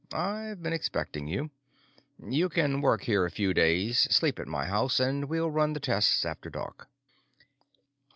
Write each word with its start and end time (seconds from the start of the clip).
"I've 0.13 0.63
been 0.63 0.73
expecting 0.73 1.27
you. 1.27 1.51
You 2.17 2.49
can 2.49 2.81
work 2.81 3.03
here 3.03 3.23
a 3.23 3.29
few 3.29 3.53
days, 3.53 3.99
sleep 4.09 4.39
at 4.39 4.47
my 4.47 4.65
house, 4.65 4.99
and 4.99 5.25
we'll 5.25 5.51
run 5.51 5.73
the 5.73 5.79
tests 5.79 6.25
after 6.25 6.49
dark." 6.49 6.89